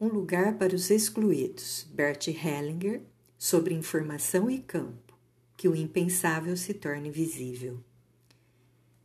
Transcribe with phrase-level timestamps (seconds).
[0.00, 3.02] Um lugar para os excluídos, Bert Hellinger,
[3.36, 5.18] sobre informação e campo,
[5.56, 7.80] que o impensável se torne visível.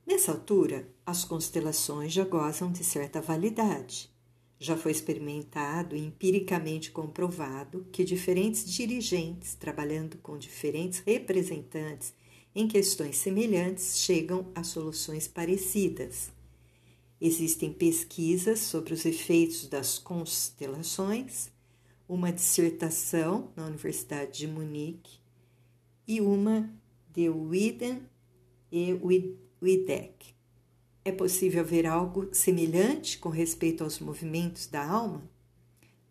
[0.05, 4.07] Nessa altura, as constelações já gozam de certa validade.
[4.59, 12.13] Já foi experimentado e empiricamente comprovado que diferentes dirigentes, trabalhando com diferentes representantes
[12.53, 16.31] em questões semelhantes, chegam a soluções parecidas
[17.25, 21.49] Existem pesquisas sobre os efeitos das constelações,
[22.05, 25.21] uma dissertação na Universidade de Munique
[26.05, 26.69] e uma
[27.13, 28.01] de Widen
[28.69, 28.99] e
[29.61, 30.35] Wiedeck.
[31.05, 35.23] É possível ver algo semelhante com respeito aos movimentos da alma?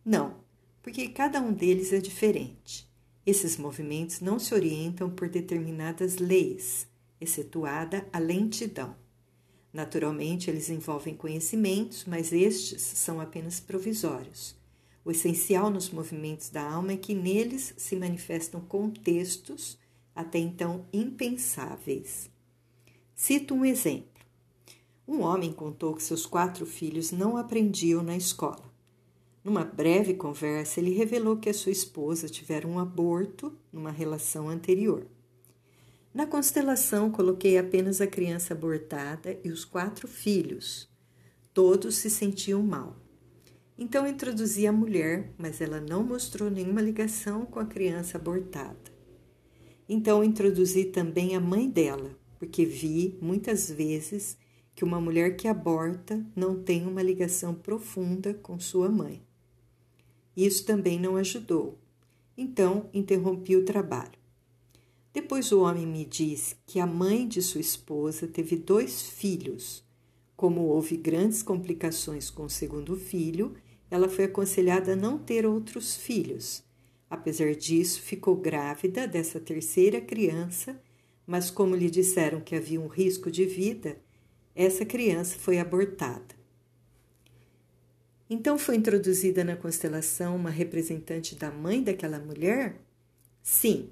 [0.02, 0.36] Não,
[0.82, 2.90] porque cada um deles é diferente.
[3.26, 6.88] Esses movimentos não se orientam por determinadas leis,
[7.20, 9.01] excetuada a lentidão.
[9.72, 14.54] Naturalmente, eles envolvem conhecimentos, mas estes são apenas provisórios.
[15.04, 19.78] O essencial nos movimentos da alma é que neles se manifestam contextos
[20.14, 22.30] até então impensáveis.
[23.14, 24.22] Cito um exemplo.
[25.08, 28.70] Um homem contou que seus quatro filhos não aprendiam na escola.
[29.42, 35.06] Numa breve conversa, ele revelou que a sua esposa tivera um aborto numa relação anterior.
[36.14, 40.86] Na constelação, coloquei apenas a criança abortada e os quatro filhos.
[41.54, 42.96] Todos se sentiam mal.
[43.78, 48.92] Então introduzi a mulher, mas ela não mostrou nenhuma ligação com a criança abortada.
[49.88, 54.36] Então introduzi também a mãe dela, porque vi muitas vezes
[54.74, 59.22] que uma mulher que aborta não tem uma ligação profunda com sua mãe.
[60.36, 61.78] Isso também não ajudou.
[62.36, 64.21] Então interrompi o trabalho.
[65.12, 69.84] Depois o homem me disse que a mãe de sua esposa teve dois filhos.
[70.34, 73.54] Como houve grandes complicações com o segundo filho,
[73.90, 76.64] ela foi aconselhada a não ter outros filhos.
[77.10, 80.80] Apesar disso, ficou grávida dessa terceira criança,
[81.26, 83.98] mas como lhe disseram que havia um risco de vida,
[84.54, 86.34] essa criança foi abortada.
[88.30, 92.80] Então foi introduzida na constelação uma representante da mãe daquela mulher?
[93.42, 93.90] Sim,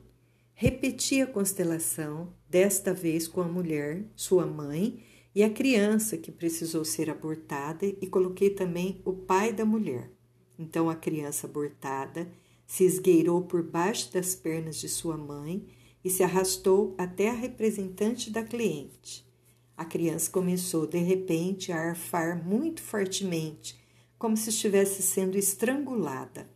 [0.63, 5.03] Repeti a constelação, desta vez com a mulher, sua mãe,
[5.35, 10.11] e a criança que precisou ser abortada, e coloquei também o pai da mulher.
[10.59, 12.31] Então a criança abortada
[12.67, 15.67] se esgueirou por baixo das pernas de sua mãe
[16.05, 19.27] e se arrastou até a representante da cliente.
[19.75, 23.81] A criança começou de repente a arfar muito fortemente,
[24.19, 26.51] como se estivesse sendo estrangulada.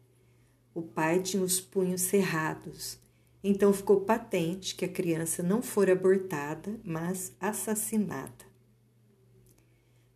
[0.75, 3.03] O pai tinha os punhos cerrados
[3.47, 8.55] então ficou patente que a criança não fora abortada, mas assassinada.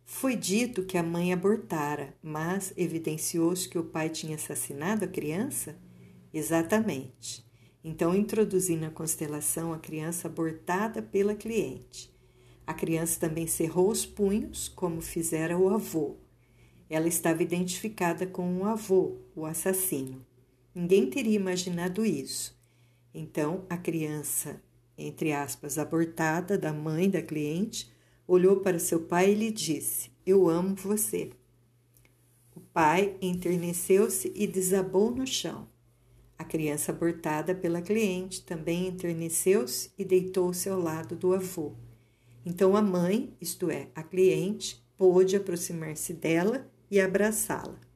[0.03, 5.77] Foi dito que a mãe abortara, mas evidenciou-se que o pai tinha assassinado a criança?
[6.33, 7.45] Exatamente.
[7.83, 12.11] Então introduzi na constelação a criança abortada pela cliente.
[12.65, 16.17] A criança também cerrou os punhos, como fizera o avô.
[16.89, 20.25] Ela estava identificada com o avô, o assassino.
[20.73, 22.58] Ninguém teria imaginado isso.
[23.13, 24.61] Então a criança,
[24.97, 27.91] entre aspas, abortada da mãe da cliente,
[28.27, 31.31] olhou para seu pai e lhe disse: Eu amo você.
[32.55, 35.67] O pai enterneceu-se e desabou no chão.
[36.37, 41.73] A criança abortada pela cliente também enterneceu-se e deitou-se ao lado do avô.
[42.45, 47.88] Então a mãe, isto é, a cliente, pôde aproximar-se dela e abraçá-la.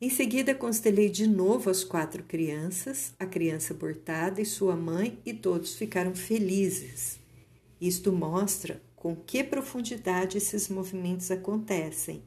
[0.00, 5.32] Em seguida, constelei de novo as quatro crianças, a criança abortada e sua mãe, e
[5.32, 7.18] todos ficaram felizes.
[7.80, 12.22] Isto mostra com que profundidade esses movimentos acontecem,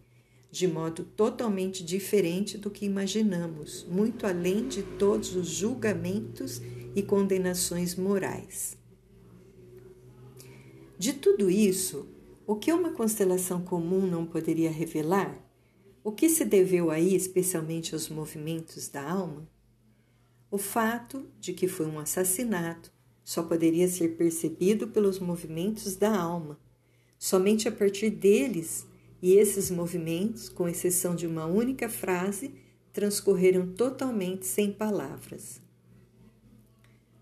[0.50, 6.61] de modo totalmente diferente do que imaginamos, muito além de todos os julgamentos
[6.95, 8.78] e condenações morais.
[10.97, 12.07] De tudo isso,
[12.45, 15.47] o que uma constelação comum não poderia revelar?
[16.08, 19.46] O que se deveu aí especialmente aos movimentos da alma?
[20.50, 22.90] O fato de que foi um assassinato
[23.26, 26.58] só poderia ser percebido pelos movimentos da alma.
[27.20, 28.88] Somente a partir deles
[29.22, 32.54] e esses movimentos, com exceção de uma única frase,
[32.94, 35.59] transcorreram totalmente sem palavras.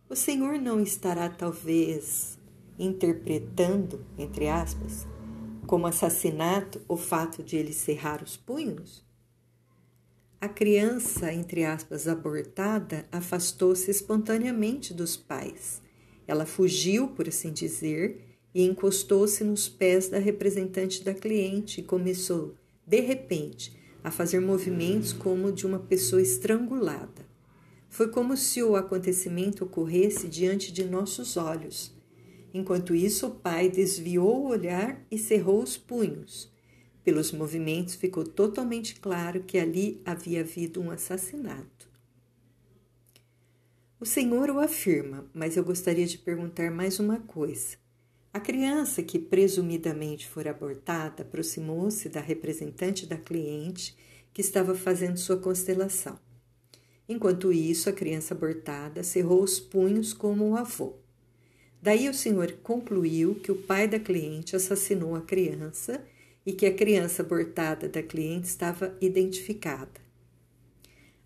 [0.07, 2.37] O Senhor não estará, talvez,
[2.77, 5.07] interpretando, entre aspas,
[5.65, 9.03] como assassinato o fato de ele cerrar os punhos?
[10.39, 15.81] A criança, entre aspas, abortada, afastou-se espontaneamente dos pais.
[16.27, 18.21] Ela fugiu, por assim dizer,
[18.53, 25.11] e encostou-se nos pés da representante da cliente e começou, de repente, a fazer movimentos
[25.11, 27.25] como de uma pessoa estrangulada.
[27.89, 31.94] Foi como se o acontecimento ocorresse diante de nossos olhos.
[32.57, 36.49] Enquanto isso, o pai desviou o olhar e cerrou os punhos.
[37.03, 41.89] Pelos movimentos, ficou totalmente claro que ali havia havido um assassinato.
[43.99, 47.75] O Senhor o afirma, mas eu gostaria de perguntar mais uma coisa.
[48.31, 53.97] A criança que presumidamente fora abortada aproximou-se da representante da cliente
[54.33, 56.17] que estava fazendo sua constelação.
[57.05, 61.03] Enquanto isso, a criança abortada cerrou os punhos como o avô.
[61.85, 66.03] Daí o senhor concluiu que o pai da cliente assassinou a criança
[66.43, 70.01] e que a criança abortada da cliente estava identificada.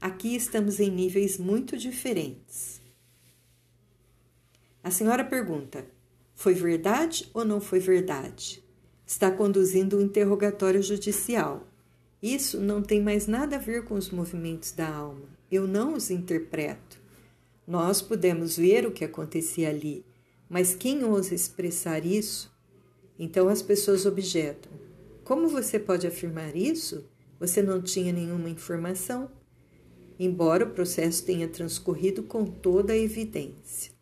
[0.02, 2.82] Aqui estamos em níveis muito diferentes.
[4.84, 5.86] A senhora pergunta:
[6.36, 8.62] foi verdade ou não foi verdade?
[9.08, 11.66] Está conduzindo um interrogatório judicial.
[12.22, 15.30] Isso não tem mais nada a ver com os movimentos da alma.
[15.50, 17.00] Eu não os interpreto.
[17.66, 20.04] Nós pudemos ver o que acontecia ali,
[20.50, 22.52] mas quem ousa expressar isso?
[23.18, 24.72] Então as pessoas objetam:
[25.24, 27.06] Como você pode afirmar isso?
[27.40, 29.32] Você não tinha nenhuma informação?
[30.20, 33.98] Embora o processo tenha transcorrido com toda a evidência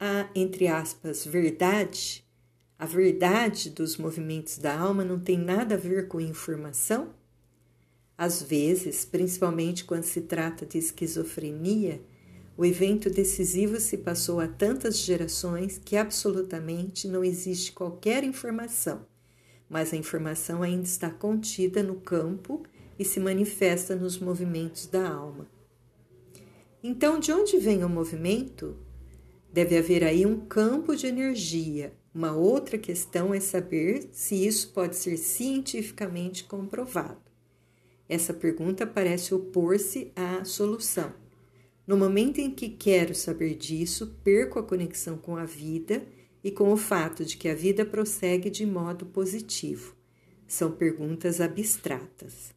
[0.00, 2.24] a, entre aspas, verdade,
[2.78, 7.14] a verdade dos movimentos da alma não tem nada a ver com informação?
[8.16, 12.00] Às vezes, principalmente quando se trata de esquizofrenia,
[12.60, 19.06] o evento decisivo se passou há tantas gerações que absolutamente não existe qualquer informação,
[19.66, 22.62] mas a informação ainda está contida no campo
[22.98, 25.48] e se manifesta nos movimentos da alma.
[26.82, 28.76] Então, de onde vem o movimento?
[29.50, 31.94] Deve haver aí um campo de energia.
[32.14, 37.22] Uma outra questão é saber se isso pode ser cientificamente comprovado.
[38.06, 41.29] Essa pergunta parece opor-se à solução.
[41.86, 46.06] No momento em que quero saber disso, perco a conexão com a vida
[46.42, 49.94] e com o fato de que a vida prossegue de modo positivo.
[50.46, 52.54] São perguntas abstratas.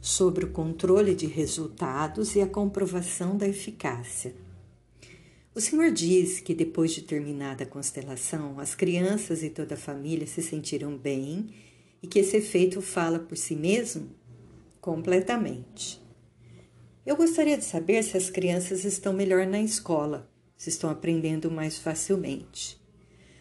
[0.00, 4.34] Sobre o controle de resultados e a comprovação da eficácia.
[5.54, 10.26] O Senhor diz que depois de terminada a constelação, as crianças e toda a família
[10.26, 11.52] se sentiram bem
[12.00, 14.08] e que esse efeito fala por si mesmo
[14.80, 16.00] completamente.
[17.08, 21.78] Eu gostaria de saber se as crianças estão melhor na escola, se estão aprendendo mais
[21.78, 22.78] facilmente.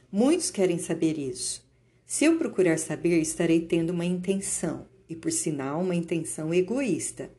[0.09, 1.67] Muitos querem saber isso.
[2.05, 7.29] Se eu procurar saber, estarei tendo uma intenção, e por sinal, uma intenção egoísta.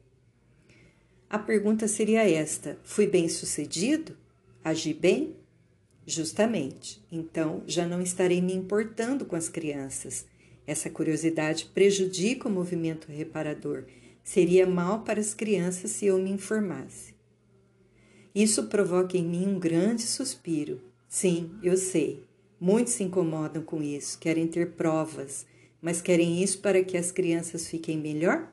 [1.31, 4.15] A pergunta seria esta: fui bem sucedido?
[4.63, 5.35] Agi bem?
[6.07, 7.03] Justamente.
[7.11, 10.27] Então, já não estarei me importando com as crianças.
[10.67, 13.87] Essa curiosidade prejudica o movimento reparador.
[14.29, 17.15] Seria mal para as crianças se eu me informasse.
[18.35, 20.83] Isso provoca em mim um grande suspiro.
[21.09, 22.27] Sim, eu sei.
[22.61, 25.47] Muitos se incomodam com isso, querem ter provas,
[25.81, 28.53] mas querem isso para que as crianças fiquem melhor?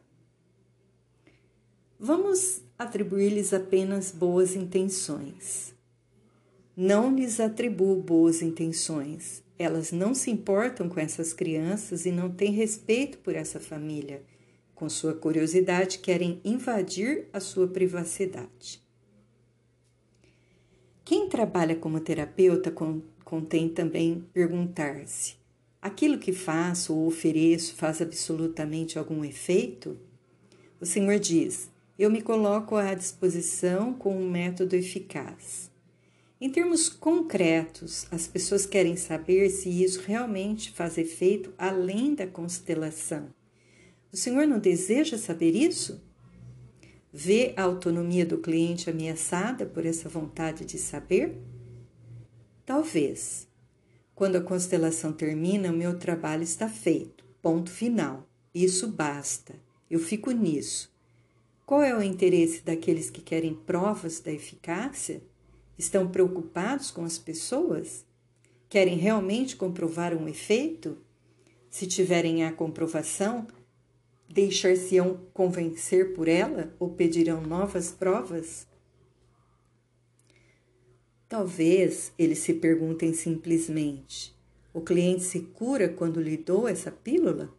[1.99, 5.75] Vamos atribuir-lhes apenas boas intenções.
[6.73, 9.43] Não lhes atribuo boas intenções.
[9.59, 14.23] Elas não se importam com essas crianças e não têm respeito por essa família.
[14.75, 18.83] Com sua curiosidade, querem invadir a sua privacidade.
[21.03, 22.71] Quem trabalha como terapeuta
[23.23, 25.35] contém também perguntar-se:
[25.81, 29.97] aquilo que faço ou ofereço faz absolutamente algum efeito?
[30.81, 35.71] O Senhor diz: eu me coloco à disposição com um método eficaz.
[36.41, 43.29] Em termos concretos, as pessoas querem saber se isso realmente faz efeito além da constelação.
[44.15, 46.01] O senhor não deseja saber isso?
[47.11, 51.37] Vê a autonomia do cliente ameaçada por essa vontade de saber?
[52.65, 53.45] Talvez.
[54.15, 57.25] Quando a constelação termina, o meu trabalho está feito.
[57.41, 58.25] Ponto final.
[58.53, 59.53] Isso basta.
[59.91, 60.95] Eu fico nisso.
[61.65, 65.21] Qual é o interesse daqueles que querem provas da eficácia?
[65.77, 68.05] Estão preocupados com as pessoas?
[68.69, 70.99] Querem realmente comprovar um efeito?
[71.69, 73.45] Se tiverem a comprovação,
[74.29, 78.67] deixar-se-ão convencer por ela ou pedirão novas provas?
[81.27, 84.35] Talvez eles se perguntem simplesmente:
[84.73, 87.53] o cliente se cura quando lhe dou essa pílula?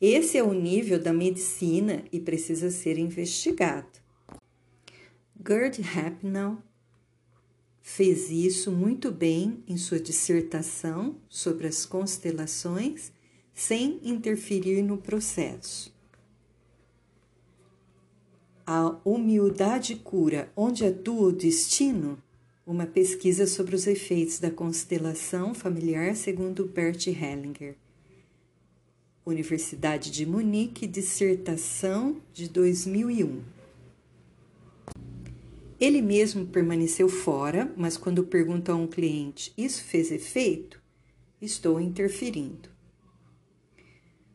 [0.00, 3.88] Esse é o nível da medicina e precisa ser investigado.
[5.46, 6.58] Gerd Hapnell
[7.80, 13.12] fez isso muito bem em sua dissertação sobre as constelações,
[13.54, 15.94] sem interferir no processo.
[18.66, 22.18] A humildade cura onde atua o destino?
[22.66, 27.76] Uma pesquisa sobre os efeitos da constelação familiar segundo Bert Hellinger.
[29.24, 33.42] Universidade de Munique, dissertação de 2001.
[35.78, 40.80] Ele mesmo permaneceu fora, mas quando pergunta a um cliente: Isso fez efeito?
[41.40, 42.73] Estou interferindo.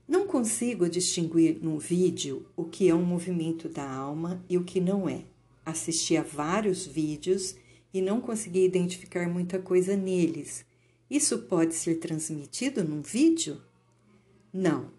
[0.09, 4.81] Não consigo distinguir num vídeo o que é um movimento da alma e o que
[4.81, 5.21] não é.
[5.63, 7.55] Assisti a vários vídeos
[7.93, 10.65] e não consegui identificar muita coisa neles.
[11.07, 13.61] Isso pode ser transmitido num vídeo?
[14.51, 14.89] Não.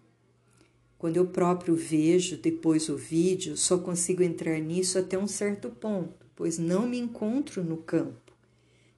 [0.97, 6.25] Quando eu próprio vejo depois o vídeo, só consigo entrar nisso até um certo ponto,
[6.37, 8.31] pois não me encontro no campo.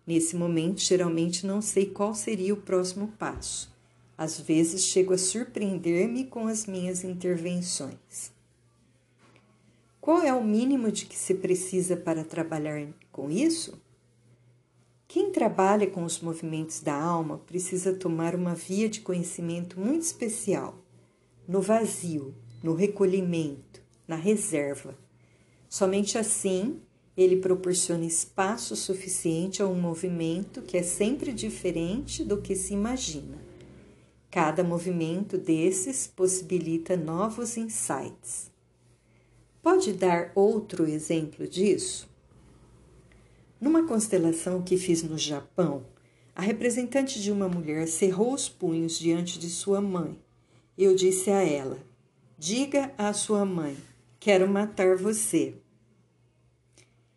[0.06, 3.73] Nesse momento, geralmente não sei qual seria o próximo passo.
[4.18, 8.32] Às vezes chego a surpreender-me com as minhas intervenções.
[10.00, 13.82] Qual é o mínimo de que se precisa para trabalhar com isso?
[15.08, 20.76] Quem trabalha com os movimentos da alma precisa tomar uma via de conhecimento muito especial,
[21.48, 24.98] no vazio, no recolhimento, na reserva.
[25.70, 26.82] Somente assim
[27.16, 33.53] ele proporciona espaço suficiente a um movimento que é sempre diferente do que se imagina.
[34.34, 38.52] Cada movimento desses possibilita novos insights.
[39.62, 42.10] Pode dar outro exemplo disso?
[43.62, 45.86] Numa constelação que fiz no Japão,
[46.36, 50.20] a representante de uma mulher cerrou os punhos diante de sua mãe.
[50.76, 51.78] Eu disse a ela:
[52.36, 53.78] Diga à sua mãe,
[54.20, 55.54] quero matar você.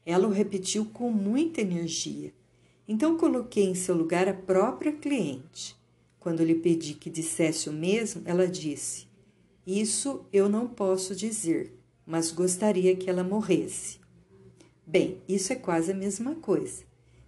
[0.04, 2.34] Ela o repetiu com muita energia.
[2.86, 5.74] Então coloquei em seu lugar a própria cliente.
[6.26, 9.06] Quando lhe pedi que dissesse o mesmo, ela disse:
[9.64, 11.72] Isso eu não posso dizer,
[12.04, 14.00] mas gostaria que ela morresse.
[14.84, 16.82] Bem, isso é quase a mesma coisa.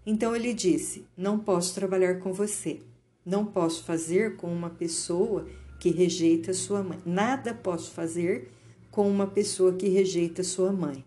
[0.05, 2.81] Então ele disse: Não posso trabalhar com você.
[3.25, 5.47] Não posso fazer com uma pessoa
[5.79, 6.99] que rejeita sua mãe.
[7.07, 8.51] Nada posso fazer
[8.91, 11.05] com uma pessoa que rejeita sua mãe.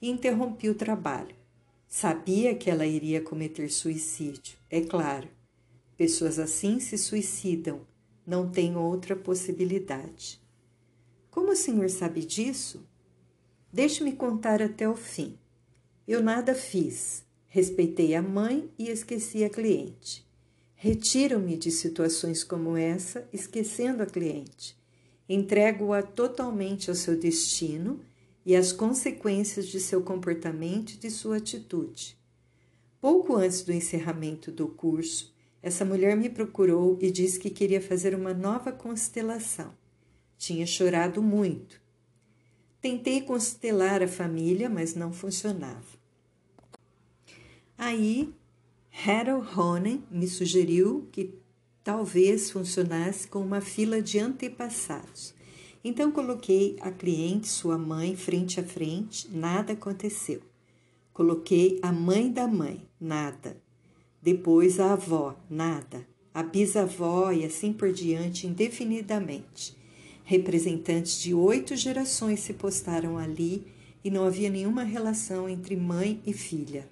[0.00, 1.34] E interrompi o trabalho.
[1.88, 5.26] Sabia que ela iria cometer suicídio, é claro.
[5.96, 7.86] Pessoas assim se suicidam,
[8.26, 10.40] não tem outra possibilidade.
[11.30, 12.86] Como o senhor sabe disso?
[13.72, 15.38] Deixe-me contar até o fim.
[16.06, 20.24] Eu nada fiz, respeitei a mãe e esqueci a cliente.
[20.74, 24.76] Retiro-me de situações como essa, esquecendo a cliente.
[25.28, 28.00] Entrego-a totalmente ao seu destino
[28.44, 32.18] e às consequências de seu comportamento e de sua atitude.
[33.00, 35.33] Pouco antes do encerramento do curso,
[35.64, 39.72] essa mulher me procurou e disse que queria fazer uma nova constelação.
[40.36, 41.80] Tinha chorado muito.
[42.82, 45.86] Tentei constelar a família, mas não funcionava.
[47.78, 48.30] Aí,
[49.06, 51.34] Harold Honen me sugeriu que
[51.82, 55.34] talvez funcionasse com uma fila de antepassados.
[55.82, 60.42] Então coloquei a cliente, sua mãe, frente a frente, nada aconteceu.
[61.10, 63.63] Coloquei a mãe da mãe, nada.
[64.24, 66.06] Depois a avó, nada.
[66.32, 69.76] A bisavó e assim por diante, indefinidamente.
[70.24, 73.66] Representantes de oito gerações se postaram ali
[74.02, 76.88] e não havia nenhuma relação entre mãe e filha.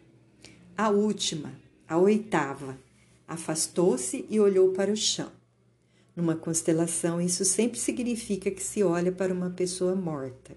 [0.77, 1.59] A última,
[1.89, 2.79] a oitava,
[3.27, 5.33] afastou-se e olhou para o chão.
[6.15, 10.55] Numa constelação, isso sempre significa que se olha para uma pessoa morta.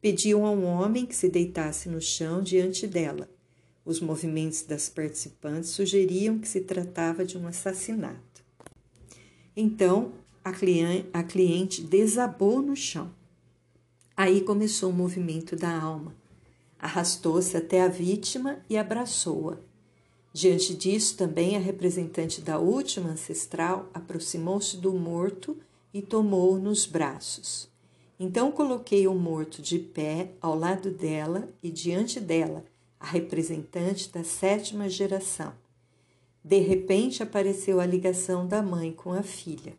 [0.00, 3.30] Pediam a um homem que se deitasse no chão diante dela.
[3.88, 8.44] Os movimentos das participantes sugeriam que se tratava de um assassinato.
[9.56, 10.12] Então,
[10.44, 13.10] a cliente, a cliente desabou no chão.
[14.14, 16.14] Aí começou o movimento da alma.
[16.78, 19.56] Arrastou-se até a vítima e abraçou-a.
[20.34, 25.56] Diante disso, também a representante da última ancestral aproximou-se do morto
[25.94, 27.70] e tomou-o nos braços.
[28.20, 32.66] Então coloquei o morto de pé ao lado dela e diante dela
[33.00, 35.54] a representante da sétima geração.
[36.42, 39.74] De repente apareceu a ligação da mãe com a filha.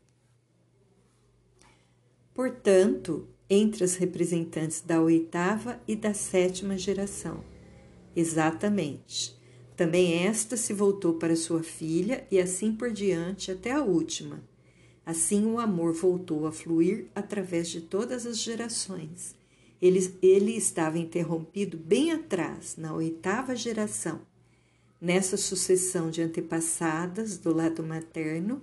[2.33, 7.43] Portanto, entre as representantes da oitava e da sétima geração.
[8.15, 9.37] Exatamente.
[9.75, 14.43] Também esta se voltou para sua filha e assim por diante até a última.
[15.05, 19.38] Assim o amor voltou a fluir através de todas as gerações
[19.81, 24.21] ele, ele estava interrompido bem atrás, na oitava geração.
[24.99, 28.61] Nessa sucessão de antepassadas do lado materno,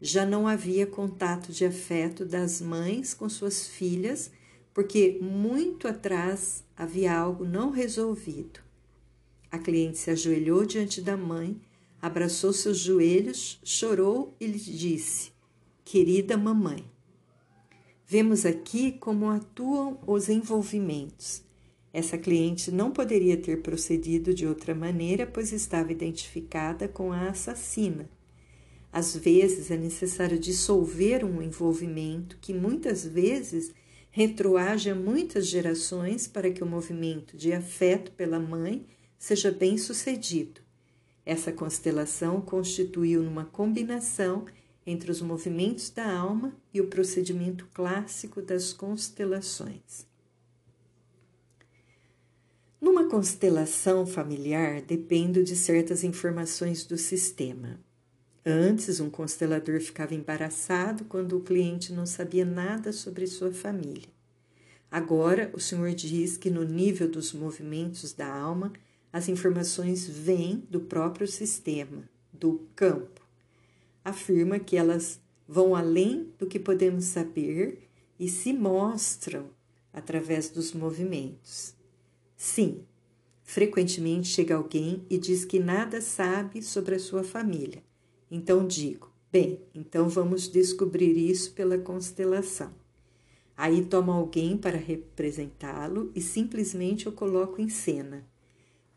[0.00, 4.30] já não havia contato de afeto das mães com suas filhas,
[4.74, 8.60] porque muito atrás havia algo não resolvido.
[9.50, 11.60] A cliente se ajoelhou diante da mãe,
[12.00, 15.30] abraçou seus joelhos, chorou e lhe disse:
[15.84, 16.84] Querida mamãe,
[18.12, 21.42] vemos aqui como atuam os envolvimentos.
[21.90, 28.06] Essa cliente não poderia ter procedido de outra maneira, pois estava identificada com a assassina.
[28.92, 33.72] Às vezes é necessário dissolver um envolvimento que muitas vezes
[34.10, 38.84] retroage a muitas gerações para que o movimento de afeto pela mãe
[39.18, 40.60] seja bem sucedido.
[41.24, 44.44] Essa constelação constituiu uma combinação
[44.86, 50.06] entre os movimentos da alma e o procedimento clássico das constelações.
[52.80, 57.78] Numa constelação familiar, dependo de certas informações do sistema.
[58.44, 64.08] Antes, um constelador ficava embaraçado quando o cliente não sabia nada sobre sua família.
[64.90, 68.72] Agora, o senhor diz que no nível dos movimentos da alma,
[69.12, 73.21] as informações vêm do próprio sistema, do campo.
[74.04, 79.50] Afirma que elas vão além do que podemos saber e se mostram
[79.92, 81.74] através dos movimentos.
[82.36, 82.84] Sim,
[83.42, 87.82] frequentemente chega alguém e diz que nada sabe sobre a sua família.
[88.30, 92.72] Então digo: bem, então vamos descobrir isso pela constelação.
[93.56, 98.26] Aí tomo alguém para representá-lo e simplesmente o coloco em cena.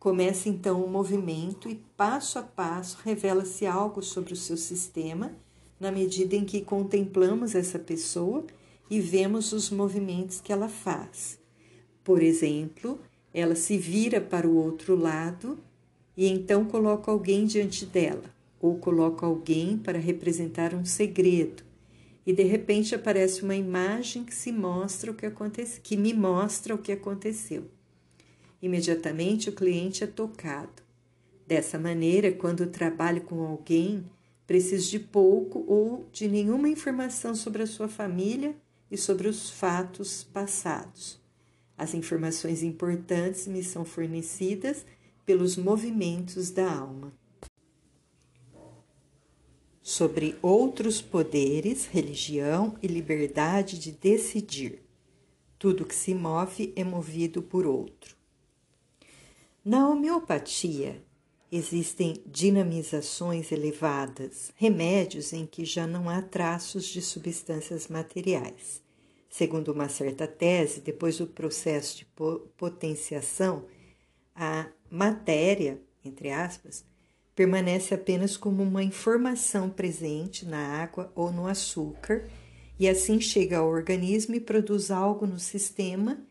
[0.06, 5.32] Começa então o um movimento e passo a passo revela-se algo sobre o seu sistema
[5.80, 8.46] na medida em que contemplamos essa pessoa
[8.88, 11.40] e vemos os movimentos que ela faz.
[12.04, 13.00] Por exemplo,
[13.34, 15.58] ela se vira para o outro lado
[16.16, 18.32] e então coloca alguém diante dela,
[18.62, 21.64] ou coloca alguém para representar um segredo.
[22.28, 26.76] E de repente aparece uma imagem que se mostra o que aconteceu, que me mostra
[26.76, 27.74] o que aconteceu.
[28.62, 30.84] Imediatamente o cliente é tocado.
[31.48, 34.04] Dessa maneira, quando trabalho com alguém,
[34.48, 38.56] preciso de pouco ou de nenhuma informação sobre a sua família
[38.90, 41.20] e sobre os fatos passados.
[41.78, 44.86] As informações importantes me são fornecidas
[45.26, 47.14] pelos movimentos da alma.
[49.82, 54.82] Sobre outros poderes, religião e liberdade de decidir.
[55.60, 58.15] Tudo que se move é movido por outro.
[59.66, 61.04] Na homeopatia,
[61.52, 68.84] existem dinamizações elevadas, remédios em que já não há traços de substâncias materiais.
[69.28, 72.08] Segundo uma certa tese, depois do processo de
[72.56, 73.66] potenciação,
[74.36, 76.86] a matéria, entre aspas,
[77.36, 82.30] permanece apenas como uma informação presente na água ou no açúcar
[82.78, 86.24] e assim chega ao organismo e produz algo no sistema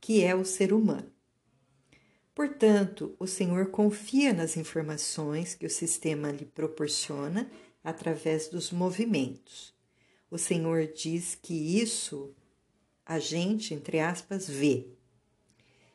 [0.00, 1.17] que é o ser humano.
[2.38, 7.50] Portanto, o Senhor confia nas informações que o sistema lhe proporciona
[7.82, 9.74] através dos movimentos.
[10.30, 12.32] O Senhor diz que isso
[13.04, 14.86] a gente, entre aspas, vê.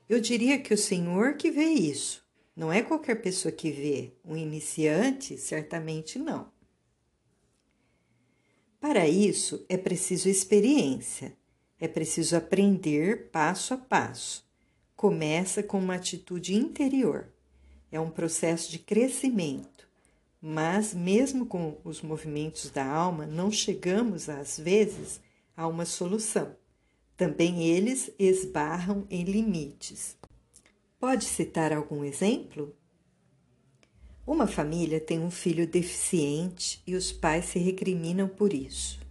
[0.10, 2.28] Eu diria que o Senhor que vê isso.
[2.54, 4.12] Não é qualquer pessoa que vê.
[4.26, 6.52] Um iniciante, certamente não.
[8.82, 11.38] Para isso, é preciso experiência.
[11.80, 14.43] É preciso aprender passo a passo.
[15.04, 17.28] Começa com uma atitude interior.
[17.92, 19.86] É um processo de crescimento.
[20.42, 25.20] Mas, mesmo com os movimentos da alma, não chegamos, às vezes,
[25.58, 26.56] a uma solução.
[27.18, 30.16] Também eles esbarram em limites.
[30.98, 32.74] Pode citar algum exemplo?
[34.26, 39.02] Uma família tem um filho deficiente e os pais se recriminam por isso.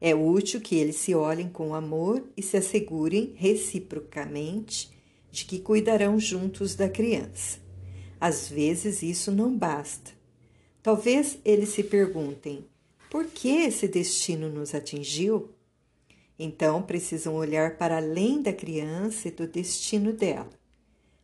[0.00, 4.96] É útil que eles se olhem com amor e se assegurem reciprocamente
[5.30, 7.58] de que cuidarão juntos da criança.
[8.20, 10.12] Às vezes isso não basta.
[10.82, 12.64] Talvez eles se perguntem:
[13.10, 15.50] por que esse destino nos atingiu?
[16.38, 20.50] Então, precisam olhar para além da criança e do destino dela.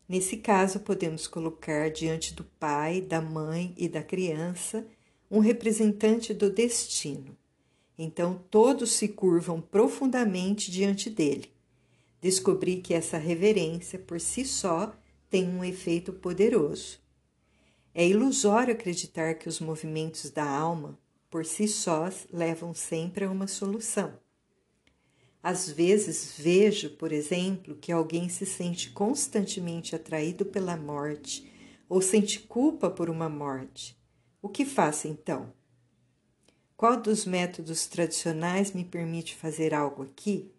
[0.08, 4.84] Nesse caso, podemos colocar diante do pai, da mãe e da criança
[5.30, 7.36] um representante do destino.
[7.96, 11.53] Então, todos se curvam profundamente diante dele.
[12.24, 14.96] Descobri que essa reverência, por si só,
[15.28, 16.98] tem um efeito poderoso.
[17.94, 23.46] É ilusório acreditar que os movimentos da alma, por si sós, levam sempre a uma
[23.46, 24.18] solução.
[25.42, 31.52] Às vezes vejo, por exemplo, que alguém se sente constantemente atraído pela morte
[31.90, 34.00] ou sente culpa por uma morte.
[34.40, 35.52] O que faço então?
[36.74, 40.53] Qual dos métodos tradicionais me permite fazer algo aqui?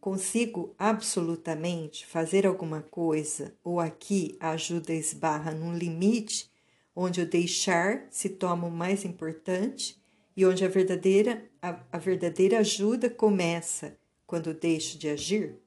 [0.00, 6.50] Consigo absolutamente fazer alguma coisa ou aqui a ajuda esbarra num limite
[6.94, 10.00] onde o deixar se toma o mais importante
[10.36, 15.58] e onde a verdadeira, a, a verdadeira ajuda começa quando deixo de agir?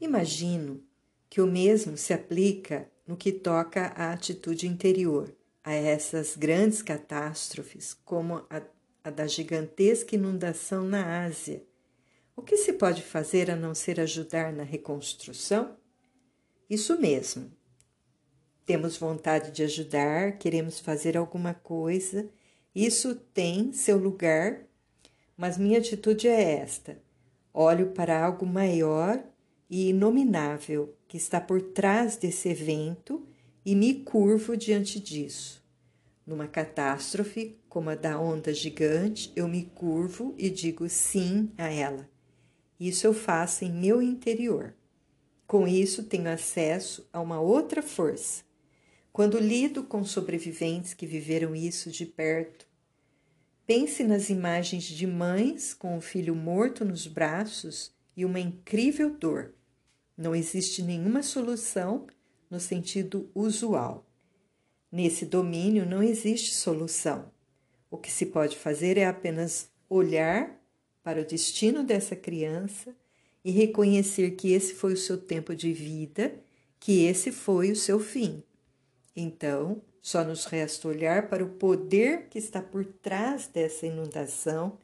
[0.00, 0.82] Imagino
[1.28, 7.94] que o mesmo se aplica no que toca à atitude interior, a essas grandes catástrofes,
[8.04, 8.62] como a,
[9.02, 11.64] a da gigantesca inundação na Ásia.
[12.36, 15.76] O que se pode fazer a não ser ajudar na reconstrução?
[16.68, 17.50] Isso mesmo.
[18.64, 22.30] Temos vontade de ajudar, queremos fazer alguma coisa,
[22.74, 24.64] isso tem seu lugar,
[25.36, 27.02] mas minha atitude é esta:
[27.52, 29.22] olho para algo maior
[29.68, 33.26] e inominável que está por trás desse evento
[33.64, 35.62] e me curvo diante disso.
[36.26, 42.06] Numa catástrofe como a da onda gigante, eu me curvo e digo sim a ela.
[42.78, 44.74] Isso eu faço em meu interior.
[45.46, 48.44] Com isso, tenho acesso a uma outra força.
[49.10, 52.66] Quando lido com sobreviventes que viveram isso de perto,
[53.66, 59.54] pense nas imagens de mães com o filho morto nos braços e uma incrível dor
[60.20, 62.06] não existe nenhuma solução
[62.50, 64.06] no sentido usual.
[64.92, 67.32] Nesse domínio não existe solução.
[67.90, 70.58] O que se pode fazer é apenas olhar
[71.02, 72.94] para o destino dessa criança
[73.44, 76.34] e reconhecer que esse foi o seu tempo de vida,
[76.78, 78.42] que esse foi o seu fim.
[79.16, 84.78] Então, só nos resta olhar para o poder que está por trás dessa inundação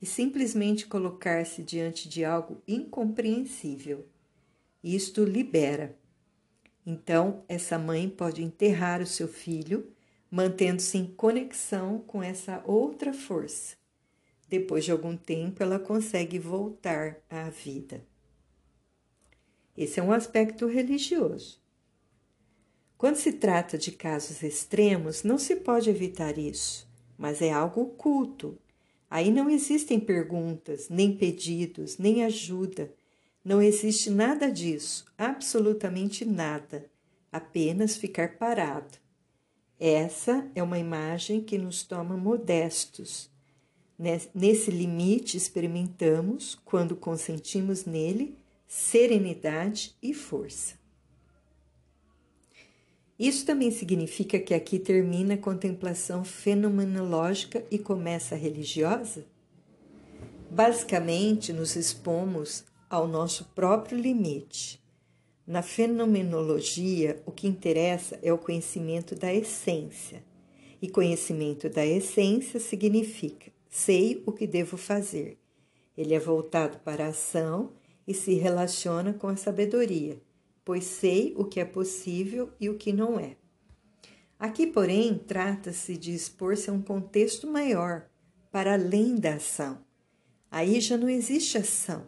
[0.00, 4.06] e simplesmente colocar-se diante de algo incompreensível.
[4.82, 5.96] Isto libera.
[6.86, 9.92] Então, essa mãe pode enterrar o seu filho,
[10.30, 13.76] mantendo-se em conexão com essa outra força.
[14.48, 18.04] Depois de algum tempo, ela consegue voltar à vida.
[19.76, 21.60] Esse é um aspecto religioso.
[22.96, 28.58] Quando se trata de casos extremos, não se pode evitar isso, mas é algo oculto.
[29.08, 32.92] Aí não existem perguntas, nem pedidos, nem ajuda
[33.42, 36.90] não existe nada disso, absolutamente nada,
[37.32, 38.98] apenas ficar parado.
[39.80, 43.30] Essa é uma imagem que nos toma modestos.
[44.34, 50.78] Nesse limite experimentamos, quando consentimos nele, serenidade e força.
[53.18, 59.26] Isso também significa que aqui termina a contemplação fenomenológica e começa a religiosa?
[60.50, 64.79] Basicamente, nos expomos ao nosso próprio limite.
[65.50, 70.22] Na fenomenologia, o que interessa é o conhecimento da essência.
[70.80, 75.38] E conhecimento da essência significa sei o que devo fazer.
[75.98, 77.72] Ele é voltado para a ação
[78.06, 80.22] e se relaciona com a sabedoria,
[80.64, 83.36] pois sei o que é possível e o que não é.
[84.38, 88.08] Aqui, porém, trata-se de expor-se a um contexto maior,
[88.52, 89.84] para além da ação.
[90.48, 92.06] Aí já não existe ação,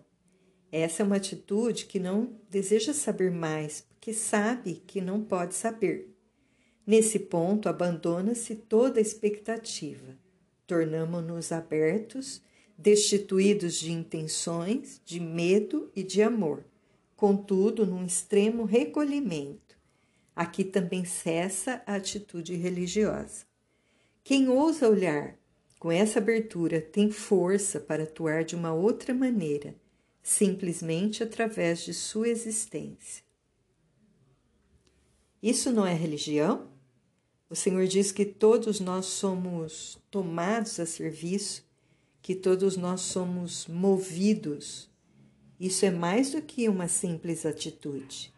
[0.72, 6.08] essa é uma atitude que não deseja saber mais, porque sabe que não pode saber.
[6.86, 10.16] Nesse ponto, abandona-se toda expectativa.
[10.66, 12.40] Tornamo-nos abertos,
[12.78, 16.64] destituídos de intenções, de medo e de amor,
[17.14, 19.76] contudo, num extremo recolhimento.
[20.34, 23.44] Aqui também cessa a atitude religiosa.
[24.24, 25.36] Quem ousa olhar
[25.78, 29.81] com essa abertura tem força para atuar de uma outra maneira
[30.22, 33.24] simplesmente através de sua existência.
[35.42, 36.70] Isso não é religião?
[37.50, 41.64] O Senhor diz que todos nós somos tomados a serviço,
[42.22, 44.88] que todos nós somos movidos.
[45.58, 48.32] Isso é mais do que uma simples atitude.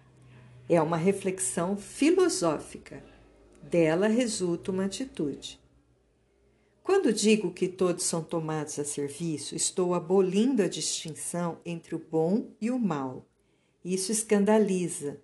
[0.68, 3.04] É uma reflexão filosófica.
[3.62, 5.60] Dela resulta uma atitude.
[6.84, 12.50] Quando digo que todos são tomados a serviço, estou abolindo a distinção entre o bom
[12.60, 13.26] e o mal.
[13.82, 15.18] Isso escandaliza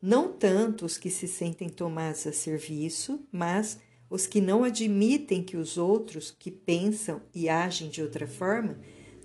[0.00, 5.56] não tanto os que se sentem tomados a serviço, mas os que não admitem que
[5.56, 8.78] os outros que pensam e agem de outra forma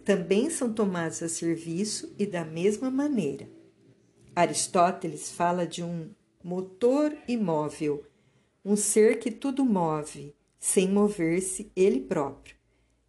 [0.05, 3.49] também são tomados a serviço e da mesma maneira.
[4.33, 6.09] Aristóteles fala de um
[6.41, 8.05] motor imóvel,
[8.63, 12.55] um ser que tudo move sem mover-se ele próprio.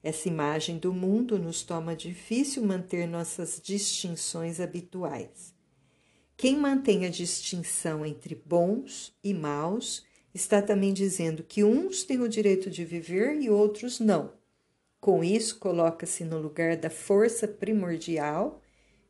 [0.02, 5.54] Essa imagem do mundo nos toma difícil manter nossas distinções habituais.
[6.34, 10.02] Quem mantém a distinção entre bons e maus
[10.34, 14.32] está também dizendo que uns têm o direito de viver e outros não.
[14.98, 18.62] Com isso, coloca-se no lugar da força primordial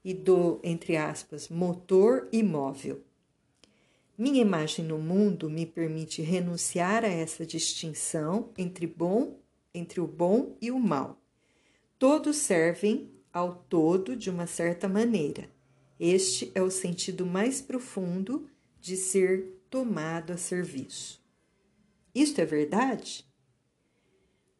[0.05, 3.05] e do, entre aspas, motor imóvel.
[4.16, 9.38] Minha imagem no mundo me permite renunciar a essa distinção entre bom,
[9.75, 11.18] entre o bom e o mal.
[11.98, 15.48] Todos servem ao todo de uma certa maneira.
[15.98, 18.48] Este é o sentido mais profundo
[18.81, 21.22] de ser tomado a serviço.
[22.14, 23.25] Isto é verdade?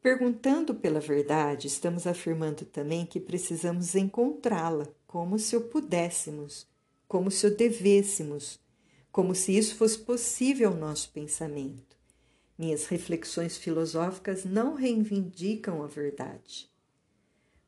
[0.01, 6.67] Perguntando pela verdade, estamos afirmando também que precisamos encontrá-la, como se o pudéssemos,
[7.07, 8.59] como se o devêssemos,
[9.13, 11.97] como se isso fosse possível ao nosso pensamento.
[12.59, 16.73] Minhas reflexões filosóficas não reivindicam a verdade.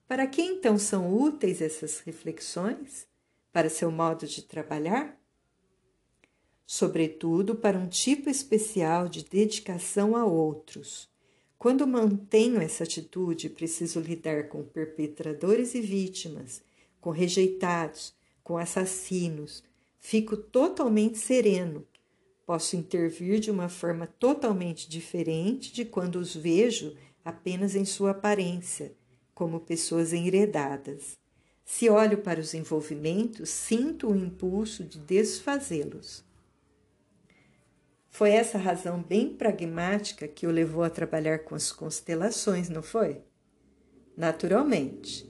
[0.09, 3.07] Para que então são úteis essas reflexões?
[3.53, 5.21] Para seu modo de trabalhar?
[6.67, 11.11] Sobretudo para um tipo especial de dedicação a outros.
[11.59, 16.63] Quando mantenho essa atitude, preciso lidar com perpetradores e vítimas,
[17.01, 19.63] com rejeitados, com assassinos.
[20.07, 21.87] Fico totalmente sereno.
[22.45, 28.95] Posso intervir de uma forma totalmente diferente de quando os vejo apenas em sua aparência
[29.35, 31.17] como pessoas enredadas.
[31.65, 36.23] Se olho para os envolvimentos, sinto o impulso de desfazê-los.
[38.11, 43.23] Foi essa razão bem pragmática que o levou a trabalhar com as constelações, não foi?
[44.15, 45.27] Naturalmente,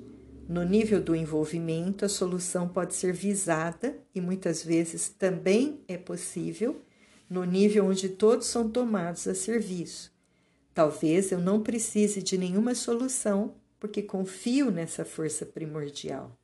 [0.48, 6.82] no nível do envolvimento, a solução pode ser visada e muitas vezes também é possível
[7.30, 10.12] no nível onde todos são tomados a serviço.
[10.74, 16.36] Talvez eu não precise de nenhuma solução porque confio nessa força primordial.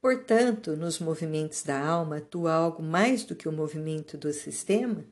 [0.00, 5.04] Portanto, nos movimentos da alma atua algo mais do que o movimento do sistema?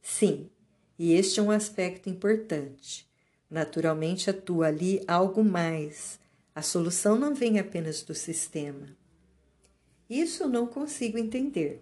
[0.00, 0.50] Sim,
[0.98, 3.06] e este é um aspecto importante.
[3.54, 6.18] Naturalmente atua ali algo mais.
[6.52, 8.88] A solução não vem apenas do sistema.
[10.10, 11.80] Isso eu não consigo entender.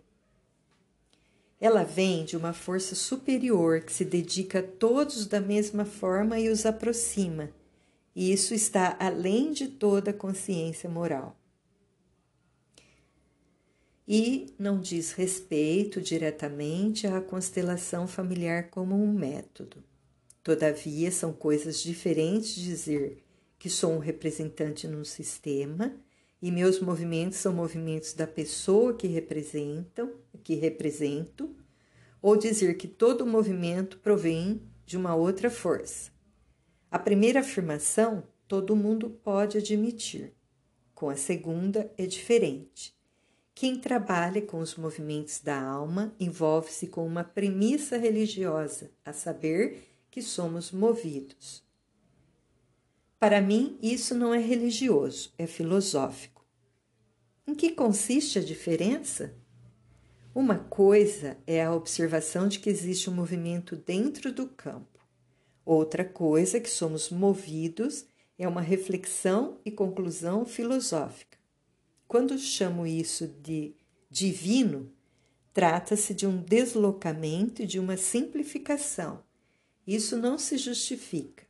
[1.58, 6.50] Ela vem de uma força superior que se dedica a todos da mesma forma e
[6.50, 7.48] os aproxima,
[8.14, 11.34] e isso está além de toda consciência moral.
[14.06, 19.82] E não diz respeito diretamente à constelação familiar como um método.
[20.42, 23.22] Todavia, são coisas diferentes dizer
[23.58, 25.94] que sou um representante num sistema
[26.42, 31.54] e meus movimentos são movimentos da pessoa que representam, que represento,
[32.20, 36.10] ou dizer que todo movimento provém de uma outra força.
[36.90, 40.34] A primeira afirmação todo mundo pode admitir.
[40.92, 42.94] Com a segunda é diferente.
[43.54, 50.20] Quem trabalha com os movimentos da alma envolve-se com uma premissa religiosa, a saber que
[50.20, 51.64] somos movidos.
[53.18, 56.46] Para mim, isso não é religioso, é filosófico.
[57.46, 59.34] Em que consiste a diferença?
[60.34, 65.00] Uma coisa é a observação de que existe um movimento dentro do campo.
[65.64, 68.04] Outra coisa que somos movidos
[68.38, 71.38] é uma reflexão e conclusão filosófica.
[72.06, 73.74] Quando chamo isso de
[74.10, 74.92] divino,
[75.54, 79.22] trata-se de um deslocamento e de uma simplificação.
[79.86, 81.44] Isso não se justifica.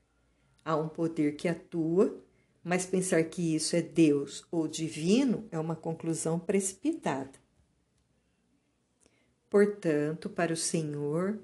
[0.64, 2.22] Há um poder que atua,
[2.64, 7.42] mas pensar que isso é Deus ou divino é uma conclusão precipitada.
[9.50, 11.38] Portanto, para o Senhor,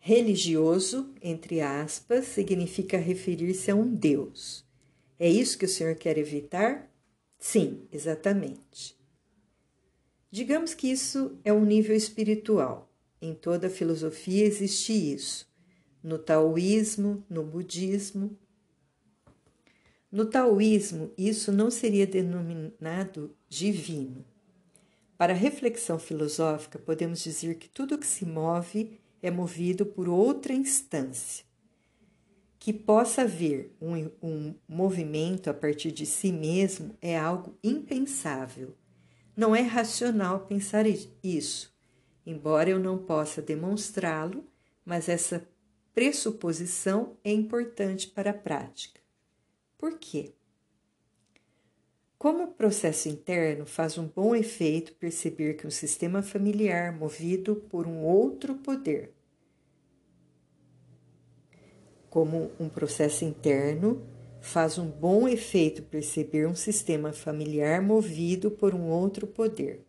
[0.00, 4.64] religioso, entre aspas, significa referir-se a um Deus.
[5.16, 6.90] É isso que o Senhor quer evitar?
[7.38, 8.98] Sim, exatamente.
[10.28, 12.90] Digamos que isso é um nível espiritual.
[13.20, 15.51] Em toda a filosofia existe isso.
[16.02, 18.36] No taoísmo, no budismo,
[20.12, 24.22] no taoísmo, isso não seria denominado divino.
[25.16, 30.52] Para a reflexão filosófica, podemos dizer que tudo que se move é movido por outra
[30.52, 31.46] instância.
[32.58, 38.76] Que possa haver um, um movimento a partir de si mesmo é algo impensável.
[39.34, 40.84] Não é racional pensar
[41.22, 41.72] isso,
[42.26, 44.44] embora eu não possa demonstrá-lo,
[44.84, 45.48] mas essa
[45.94, 49.00] pressuposição é importante para a prática.
[49.76, 50.32] Por quê?
[52.16, 58.04] Como processo interno, faz um bom efeito perceber que um sistema familiar movido por um
[58.04, 59.12] outro poder.
[62.08, 64.06] Como um processo interno,
[64.40, 69.84] faz um bom efeito perceber um sistema familiar movido por um outro poder.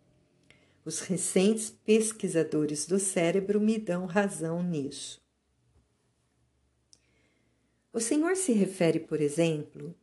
[0.84, 5.23] Os recentes pesquisadores do cérebro me dão razão nisso.
[7.94, 9.94] O senhor se refere, por exemplo,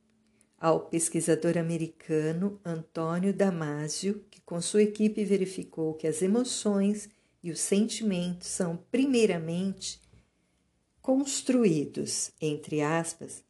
[0.57, 7.09] ao pesquisador americano Antônio Damasio, que com sua equipe verificou que as emoções
[7.43, 9.99] e os sentimentos são primeiramente
[11.01, 13.43] construídos, entre aspas,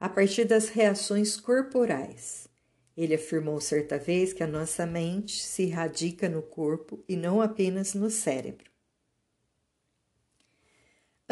[0.00, 2.48] a partir das reações corporais.
[2.96, 7.94] Ele afirmou certa vez que a nossa mente se radica no corpo e não apenas
[7.94, 8.69] no cérebro.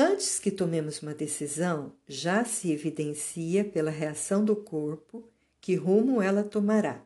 [0.00, 5.28] Antes que tomemos uma decisão, já se evidencia pela reação do corpo
[5.61, 7.02] que rumo ela tomará.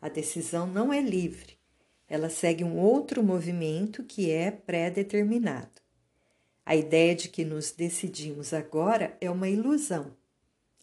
[0.00, 1.58] A decisão não é livre,
[2.08, 5.82] ela segue um outro movimento que é pré-determinado.
[6.64, 10.16] A ideia de que nos decidimos agora é uma ilusão.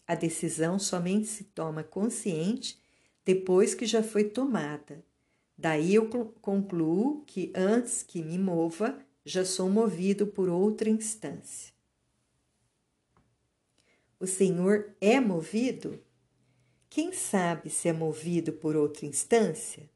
[0.06, 2.78] A decisão somente se toma consciente
[3.24, 5.02] depois que já foi tomada.
[5.56, 6.08] Daí eu
[6.40, 8.96] concluo que antes que me mova,
[9.28, 11.70] já sou movido por outra instância.
[14.18, 16.02] O Senhor é movido?
[16.88, 19.90] Quem sabe se é movido por outra instância?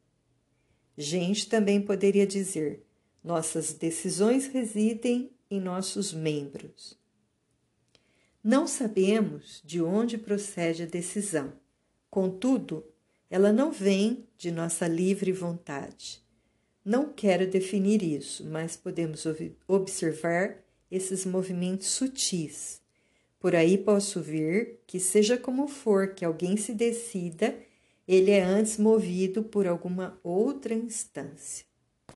[0.99, 2.85] Gente também poderia dizer:
[3.25, 6.99] nossas decisões residem em nossos membros.
[8.45, 11.55] Não sabemos de onde procede a decisão,
[12.11, 12.85] contudo,
[13.31, 16.23] ela não vem de nossa livre vontade.
[16.85, 19.25] Não quero definir isso, mas podemos
[19.69, 20.59] observar
[20.91, 22.81] esses movimentos sutis.
[23.39, 27.57] Por aí posso ver que, seja como for que alguém se decida,
[28.07, 31.65] ele é antes movido por alguma outra instância.